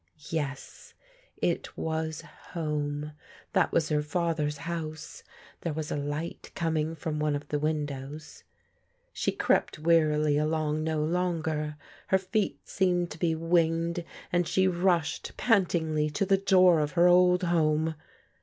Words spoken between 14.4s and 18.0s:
she rushed pantingly to the door of her old home.